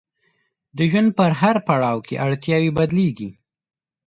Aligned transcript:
د 0.77 0.79
ژوند 0.91 1.09
په 1.17 1.25
هر 1.39 1.55
پړاو 1.67 1.99
کې 2.07 2.21
اړتیاوې 2.25 2.71
بدلیږي. 2.77 3.29